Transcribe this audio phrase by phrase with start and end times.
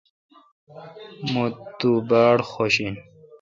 [1.31, 1.45] مہ
[1.79, 2.95] تو باڑ خوش این۔